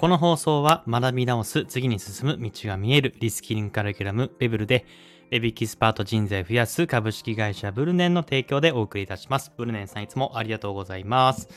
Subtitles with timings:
[0.00, 4.86] この放送は学び直す、次に進む道が見えるリスキリングカリキュラムベブルで、
[5.28, 9.52] ベビキスパート人材増やす株式会社ブルネンの提供でお送りいたします。
[9.58, 11.50] ブルネンさんいつもありがとうございます。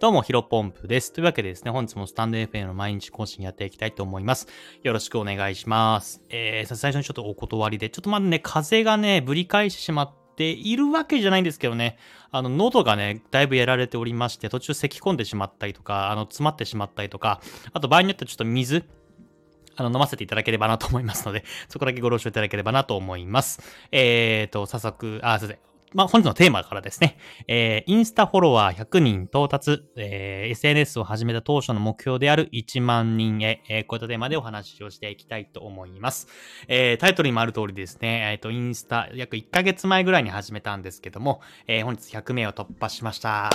[0.00, 1.12] どうも、ヒロポンプです。
[1.12, 4.48] というわけでですね、本日もスタンド FM の毎日更新やっていきたいと思います。
[4.82, 6.22] よろしくお願いします。
[6.30, 11.98] えー、最初にちょっとお断りで、ちょっとまだね、風がね、ぶり返してしまっているわけじゃないんですけどね、
[12.30, 17.42] あの、喉がね、だいぶやられておりまして、途中咳き込んでしまったりとか、あの、詰まってしまったりとか、
[17.74, 18.86] あと場合によってはちょっと水、
[19.76, 23.60] あの、飲ませていただければなと思いますので、そこだけご了承いただければなと思います。
[23.92, 25.69] えーと、早速、あ、すいません。
[25.92, 27.18] まあ、本日のテーマからですね、
[27.48, 36.28] えー、インスタフォロワー100人到達、えー、SNS を始めた当初の目標である1万人へ、えー、こういったテーマでお話をしていきたいと思います。
[36.68, 43.50] えー、タイトルにもある通りですね、えっ、と、インスタ約1ヶ月前ぐらいに始めたんですけども、えー、本日100名を突破しました。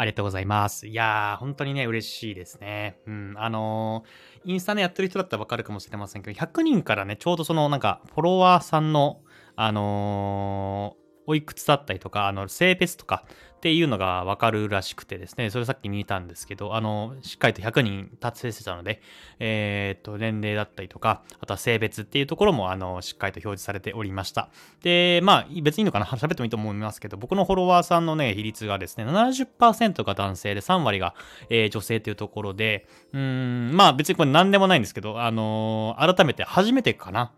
[0.00, 0.86] ありがとうございます。
[0.86, 3.00] いやー、本当にね、嬉しいですね。
[3.06, 9.22] うん、あのー、インスタね、やってる人だったらわかるかもしれませんけど、100人からね、ちょうどその、なんか、フォロワーさんの、
[9.60, 13.24] あのー、おいくつだったりとか、あの、性別とか
[13.56, 19.02] っていうのがわかるらしくてですね、それさっき見たんですけど、あの、しっかりと100人達成してたので、
[19.40, 24.48] えー、っと、年齢だったりとか、あとは性別っていうところも、あの、しっかりと表示されておりました。
[24.82, 31.16] で、まあ、別にいいのかな喋ってもいいと思いますけど、僕のフォロワーさんのね、比率がですね、70%が男性で3割が、
[31.50, 37.32] えー、女性というところで、うん、まあ別にこれ何でもないんですけど、あのー、改めて初めてかな。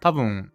[0.00, 0.52] 多分、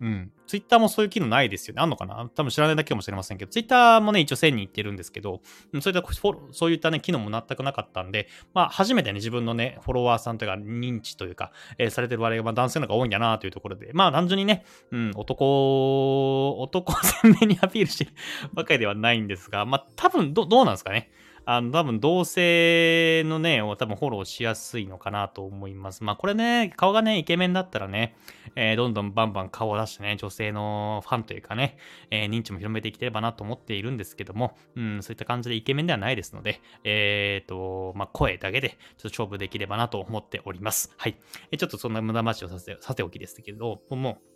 [0.00, 0.32] うん。
[0.46, 1.82] ツイッターもそういう機能ないですよね。
[1.82, 2.28] あんのかな？
[2.34, 5.42] 多分知らないだけかもしれませんけど、ツイッターもね、一応1000人いってるんですけど、
[5.80, 6.08] そういった
[6.52, 18.12] そういったね、機能も全くなかったんで、まあ、初めてね、自分のね、フォロワーさんというか、認知というか、えー、されてる割合が、男性の方が多いんだなというところで、まあ、単純にね、うん、男、男鮮明にアピールしてる
[18.54, 21.10] ばかりではないんですが、まあ、多分ど、どうなんですかね？
[21.52, 26.04] あの、多分同性のね、を多分フォローしやすいのかなと思います。
[26.04, 28.14] まあこれね、顔がね、イケメンだったらね、
[28.54, 31.76] えー、どんどんバンバン顔を出してね、女性のファンというかね、
[32.12, 40.94] えー、認知も広めていければなと思っているんですけども、うん、そういった感じでイケメンではないですので、えっ、ー、と、まあ声だけでちょっと勝負できればなと思っております。
[40.98, 41.18] はい。
[41.50, 44.29] えちょっとそんな無駄待ちをさせさておきですけど、もう、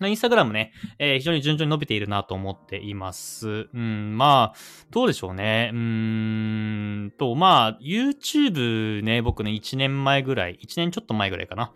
[0.00, 3.68] インスタグラムね、えー、非常に順調に伸びているなと思っています。
[3.72, 4.58] うん、まあ、
[4.90, 5.70] どうでしょうね。
[5.72, 11.72] うーんと、まあ、YouTube ね、僕ね、1年前ぐらい、1年ちょっと前ぐらいかな、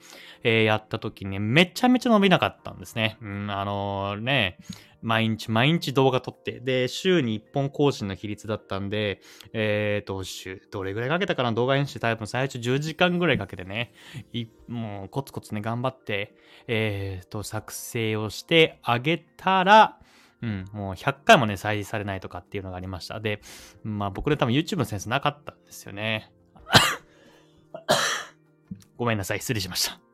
[0.48, 3.18] えー、やった時に、ね、めちゃめちゃ伸びなかったんですね。
[3.20, 4.58] うん、あのー、ね、
[5.02, 9.20] 毎日毎日動画撮って、で、週に1本更新の比率だったんで、
[9.52, 13.92] えっ、ー、と、週、どれぐらいかけたかな動画編集タイプの最初10時間ぐらいかけてね、
[14.68, 16.36] もうコツコツね、頑張って、
[16.68, 19.98] えっ、ー、と、作成をしてあげたら、
[20.42, 23.18] うん、もう100回もね、再生されないとかっていうのがありました。
[23.18, 23.40] で、
[23.82, 26.30] まあ僕で多分 YouTube のセンスなかったんですよね。
[28.96, 30.06] ごめんなさい、失礼しました。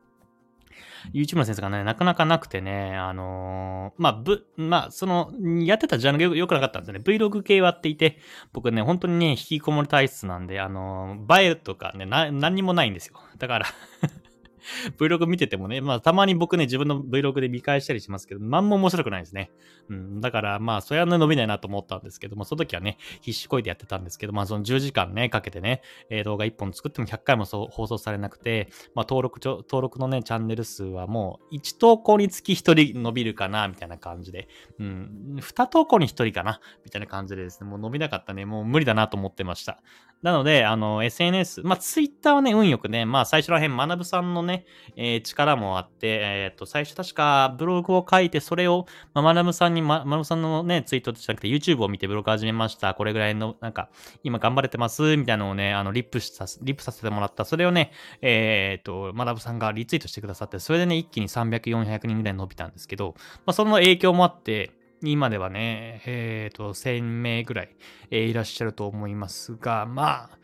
[1.13, 5.31] YouTube の先生がね、なかなかなくてね、あのー、まあ、ぶ、まあ、その、
[5.63, 7.01] やってたジャンルが良くなかったんですよね。
[7.05, 8.19] Vlog 系はっていて、
[8.53, 13.19] 僕ね、本当にね、引きこもり体質なんで、あのー、映えとかね、な、何にもないんですよ。
[13.37, 13.65] だから
[14.97, 19.51] Vlog 見ててもね、まあたまに僕ね、自分の Vlog で見返したりしますけど、なんも面白くないですね。
[19.89, 34.47] うん、だからまあ、それはね、伸びないなと思ったんですけども、その時はね、必死こいでやってたんですけど、まあその10時間ね、かけてね、えー、動画1本作っても100回もそう放送されなくて、まあ登録ちょ、登録のね、チャンネル数はもう1投稿につき1人伸びるかな、みたいな感じで、
[34.79, 39.81] うん、2投稿に1人かな、みたいな感じでですね、もう伸びなかったね、もう無理だなと思ってました。
[40.21, 44.52] なので、あの、SNS、まあ Twitter はね、運よくね、まあ最初ら辺、学さんのね、
[44.95, 52.93] えー、力もあって、えっ、ー、と、最初確かブログを書いて、それを、まあ、マナムさんに、ま、マナムさんのね、ツイートじゃなくて YouTube を見てブログ始めました。
[52.93, 53.89] これぐらいの、なんか、
[54.23, 57.45] 今頑張れてます、みたいなのをね、あの、リップさ、リップさせてもらった。
[57.45, 57.91] それをね、
[58.21, 63.15] えっ、ー、と、マナムさんがリツイートしてくださって、それでね、一気に300、400人ぐらい伸びたんですけど、
[63.45, 64.71] まあ、その影響もあって、
[65.01, 67.75] 今ではね、えっ、ー、と、1000名ぐらい、
[68.09, 70.37] えー、いらっしゃると思いますが、まあ、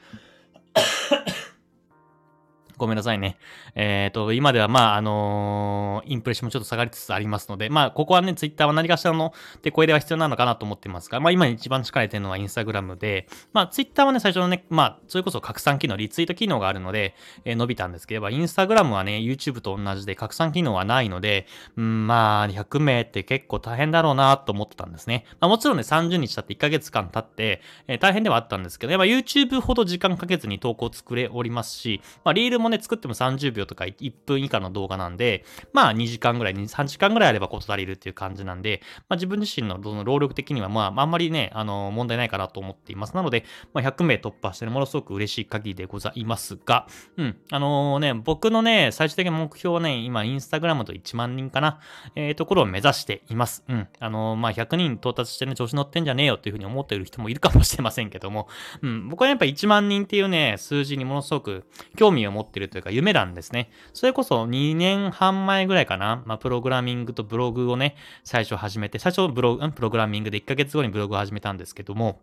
[2.79, 3.37] ごめんなさいね。
[3.75, 25.25] えっ、ー、と、今ではまあ、あのー、インプレッションもちょっと下がりつつありますので、まあ、ここはね、ツイッターは何かしらの手声では必要なのかなと思ってますが、まあ、今一番力入れてるのはインスタグラムで、まあ、ツイッターはね、最初のね、まあ、それこそ拡散機能、リツイート機能があるので、えー、伸びたんですけれど、インスタグラムはね、YouTube と同じで拡散機能はないので、うん、まあ、100名って結構大変だろうなと思ってたんですね。
[25.39, 35.43] まあ、もちろんね、30日経って1ヶ月間経って、えー、大変ではあったんですけど、やっぱ YouTube ほど時間かけずに投稿作れおりますし、まあ、リールももね、作っても30秒とか1分以下の動画なんで、
[35.73, 43.15] まあ2時間ぐらい、3時間ぐらいあればこと足りるっていう感じなんで、まあ自分自身の労力的にはまああんまりね、あの、問題ないかなと思っています。
[43.15, 43.43] なので、
[43.73, 46.87] まあ100名突破してね、ものすごく嬉しい限りでございますが、
[47.17, 51.79] うん、あのー、ね、僕のね、最終的な目標はね、今、インスタグラムと1万人かな、
[52.15, 53.63] えー、ところを目指しています。
[53.67, 58.47] うん、あのー、まあ100人到達してね、調子乗ってんじゃねえよっていうふうに思っている人もいるかもしれませんけども、
[58.81, 63.71] うん、僕はやっぱ1万人っていうね、数字にものすごく興味を持ってるというか夢なんですね。
[63.93, 72.21] それこそ2年半前ぐらいかな、まあ、プログラミングとブログをね、最初始めて、最初ブログ、プログラミングで1ヶ月後にブログを始めたんですけども、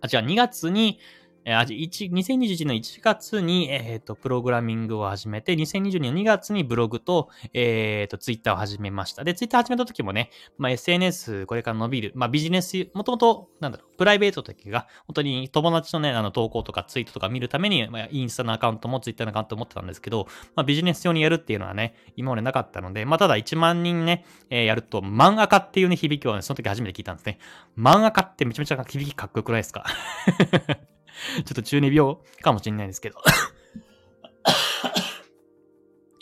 [0.00, 0.98] あ、違う、2月に、
[1.44, 9.24] えー、2021の1月に、えっ、ー、と、プログラミングを始めて、2022年2月にブログと、えっ、ー、と、ツイッターを始めました。
[9.24, 27.38] で、ツイッター始めた時もね、まあ、SNS これから伸びる、まあ、ビジネス、もともと、なんだろう、プライベートの時が、本当に友達のね、あの、投稿とかツイートとか見るために、まあ、インスタのアカウントもツイッターのアカウント持ってたんですけど、まあ、ビジネス用にやるっていうのはね、今までなかったので、まあ、ただ1万人ね、えー、やると、漫画家っていうね、響きをね、その時初めて聞いたんですね。
[27.76, 29.84] 漫画家ってめちゃめちゃ響きかっこよくないですか？
[31.36, 33.18] ちょっと中二病かもしれないですけど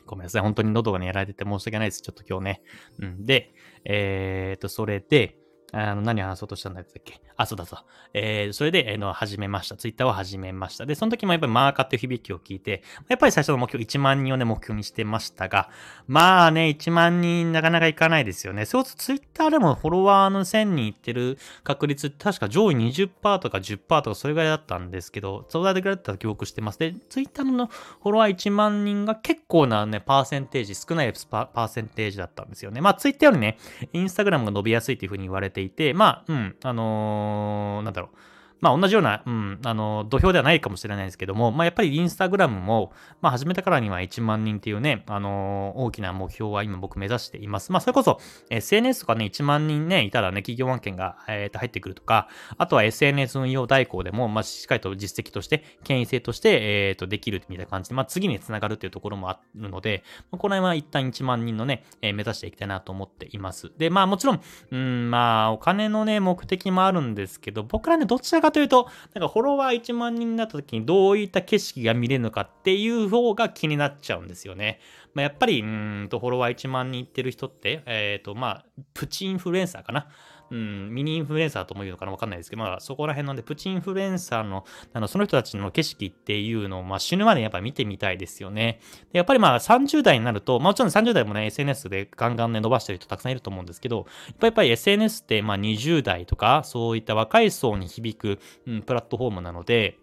[0.06, 0.42] ごめんなさい。
[0.42, 2.02] 本当に喉がね、やられてて申し訳ないです。
[2.02, 2.62] ちょっと今日ね。
[2.98, 3.26] うん。
[3.26, 3.54] で、
[3.84, 5.38] えー、っと、それで、
[5.72, 7.20] あの、何話そうとしたんだっけ？
[7.36, 7.80] あ、そうだそう。
[8.14, 9.76] えー、それで、えー、の、始めました。
[9.76, 10.86] ツイッターを始めました。
[10.86, 15.70] で、その時もやっぱりマーカーっていう響きを聞いて、やっぱり最初の目標1万人をね、目標にしてましたが、
[16.06, 18.64] まあね、1万人なかなかいかないですよね。
[18.64, 26.78] そうするとツイッターでもフォロワーの1000人いってる確率って確か上位20%とか10%とかそれぐらいだったんですけど、それぐらいだったら記憶してます。
[26.78, 32.80] で、ツイッターのフォロワー1万人が結構なね、パーセンテージ、少ないパーセンテージだったんですよね。
[32.80, 33.58] まあツイッターよりね、
[33.92, 38.16] インスタグラムが伸びやすいっていうふうに言われてていて、まあ、うん、あのー、なんだろう。
[38.60, 47.72] まあ同じような、うん、あの、土俵ではないかもしれないですけども、まあやっぱりインスタグラムも、まあ始めたからには1万人っていうね、あの、大きな目標は今僕目指しています。
[47.72, 48.20] まあそれこそ、
[48.50, 52.28] SNS とかね、1万人ね、いたらね、企業案件が、えー、と入ってくるとか、
[52.58, 63.72] あとは SNS 運用代行でも、まあしっかりと実績として、権威性として、えっ、ー、と、できるみたいな感じで、まあ次につながるっていうところもあるので、まあ、この辺は一旦1万人のね、えー、目指していきたいなと思っています。
[63.78, 64.40] で、まあもちろん、
[64.70, 74.80] うん、まあお金のね、目的もあるんですけど、僕らね、どちらかというと、なんかフォロワー1万人になった時にどういった景色が見れるのかっていう方が気になっちゃうんですよね。
[75.14, 78.64] まあ、やっぱり、うんと、フォロワー1万人いってる人って、えっ、ー、と、まあ、
[78.94, 80.08] プチインフルエンサーかな。
[80.50, 88.80] うん、ミニインフルエンサーとも言うのかなわかんないですけど、まあそこら辺ので、プチインフルエンサーの、あの、その人たちの景色っていうのを、まあ死ぬまでやっぱ見てみたいですよね。
[89.12, 94.06] やっぱりまあ30代になると、まあもちろん30代もね、SNS でガンガンね、伸ばしてる人たくさんいると思うんですけど、
[94.40, 99.98] やっぱり SNS ってまあ20代とか、そういった若い層に響く、うん、プラットフォームなので、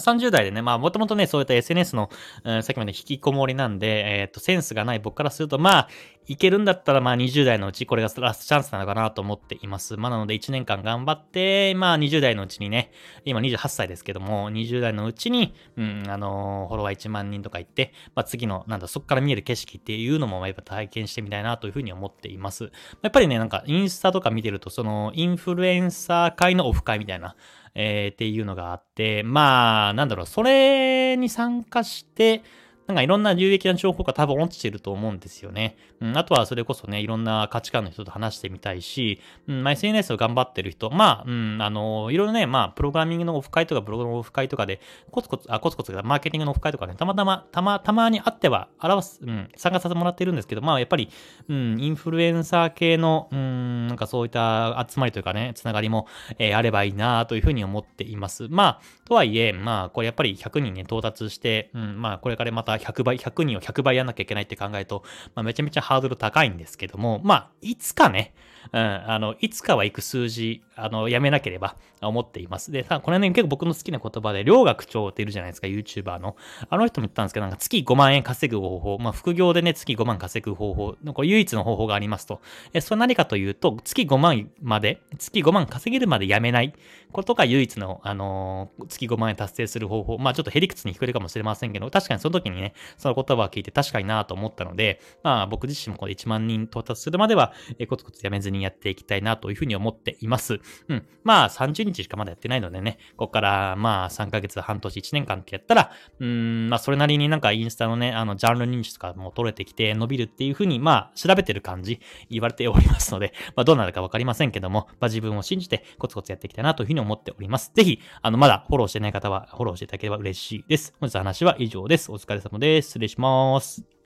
[0.00, 2.10] 30代でね、まあもともとね、そういった SNS の、
[2.44, 5.88] うん、さっきまで引きこもりなんで、えっ、ー、と、センスがない僕からすると、まあ、
[6.26, 9.96] いけるんだったら、まあ20代のうちこれがラストチャンスなのかなと思っています。
[9.96, 12.92] まあなので1年間頑張って、まあ20代のうちにね、
[13.24, 22.70] 今28歳ですけども、20代のうちに、うん、あのー、フォロワー1万人とか行って、まあ次の、なんだ、そこから見える景色っていうのも、やっぱ体験してみたいなというふうに思っています。
[23.02, 27.36] やっぱりね、なんかインスタとか見てると、その、インフルエンサー界のオフ会みたいな、
[27.74, 32.42] えー、っていうのがあって、まあ、なんだろう、それに参加して、
[32.86, 35.76] なんかいろんな有益な情報が多分落ちてると思うんですよね。
[36.00, 44.80] うん、あとはそれこそね、いろんな価値観の人と話してみたいし、うん、まあ、SNS を頑張ってる人、まあ、うん、あの、いろいろね、まあ、プログラミングのオフ会とかブログのオフ会とかで、
[45.10, 51.08] コツコツ、あ、コツコツマーケティングのオフ会とかね、たまたま、たま、たまにあっては表す、うん、参加させてもらってるんですけど、まあ、やっぱり、
[51.48, 56.06] うん、インフルエンサー系の、うん、なんかそういった集まりというかね、つながりも、
[56.38, 58.48] えー、あればいいなというふうに思っています。
[58.50, 65.02] まあ、とはいえ、まあ、これやっぱり100人ね、到達して、うん、まあ、これからまた100倍、100人を100倍やんなきゃいけないって考えると、
[65.34, 68.34] まあ、めちゃめちゃハードル高いんですけども、まあ、いつかね、
[68.72, 72.72] うん、あの、いつかは行く数字、あの、やめなければ思っています。
[72.72, 76.36] で、さ、これね、結構僕の好きな言葉で、両学長っているじゃないですか、YouTuber の。
[76.68, 82.40] あの人も言ったんですけど、なんか月5万円稼ぐ方法、まあ、副業でね、月5万稼ぐ方法、これ唯一の方法がありますと。
[82.72, 86.74] え、それは何かというと、月5万まで、月5万稼げるまでやめない
[87.12, 90.18] ことが唯一の、あのー、月5万円達成する方法。
[90.18, 100.60] まあ、ちょっとヘリクツに聞こえるかもしれませんけど、確かにその時にね、その言葉を聞いて確かになと思ったので、まあ、僕自身もこの1万人到達するまでは、えコツコツやめずにやっていきたいなというふうに思っています。
[100.88, 101.06] うん。
[101.24, 112.00] まあ、30日しかまだやってないのでね、ここからまあ、3ヶ月、半年、1年間ってやったら、うん、まあ、それなりになんかインスタのね、あの、ジャンル認知とかも取れてきて伸びるっていうふうに、まあ、調べてる感じ、
[112.30, 117.72] 言われておりますので、まあ、どうなるかわかりませんけども、まあ、自分を信じてコツコツやっていきたいなというふうに思っております。
[117.74, 120.94] ぜひ、あの、まだフォローしてない方は、フォローしていただければ嬉しいです。
[121.00, 122.10] 本日の話は以上です。
[122.10, 122.88] お疲れ様です。
[122.88, 124.01] 失礼します。